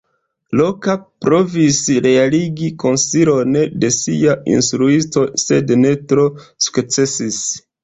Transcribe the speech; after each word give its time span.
Roka 0.59 0.93
provis 1.25 1.81
realigi 2.05 2.71
konsilon 2.85 3.59
de 3.85 3.93
sia 3.99 4.35
instruisto, 4.55 5.29
sed 5.47 5.77
ne 5.85 5.95
tro 6.09 6.27
sukcesis. 6.71 7.41